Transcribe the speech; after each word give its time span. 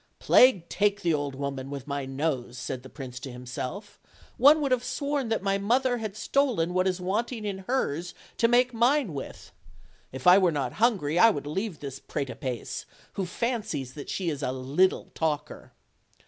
"Plague 0.17 0.67
take 0.67 1.01
the 1.03 1.13
old 1.13 1.35
woman 1.35 1.69
with 1.69 1.85
my 1.85 2.07
nose!" 2.07 2.57
said 2.57 2.81
the 2.81 2.89
prince 2.89 3.19
to 3.19 3.31
himself; 3.31 3.99
"one 4.35 4.59
would 4.59 4.71
have 4.71 4.83
sworn 4.83 5.29
that 5.29 5.43
my 5.43 5.59
mother 5.59 5.99
had 5.99 6.17
stolen 6.17 6.73
what 6.73 6.87
is 6.87 6.99
wanting 6.99 7.45
in 7.45 7.59
hers 7.67 8.15
to 8.37 8.47
make 8.47 8.73
OLD, 8.73 8.81
OLD 8.81 8.91
FAIRY 8.93 9.03
TALES. 9.03 9.03
281 9.03 9.05
mine 9.05 9.29
with; 9.29 9.51
if 10.19 10.25
I 10.25 10.37
were 10.39 10.51
not 10.51 10.79
hungry 10.81 11.19
I 11.19 11.29
would 11.29 11.45
leave 11.45 11.81
this 11.81 11.99
prate 11.99 12.31
a 12.31 12.35
pace, 12.35 12.87
who 13.13 13.27
fancies 13.27 13.93
that 13.93 14.09
she 14.09 14.31
is 14.31 14.41
a 14.41 14.51
little 14.51 15.11
talker. 15.13 15.71